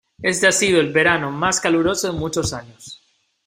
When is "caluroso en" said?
1.61-2.17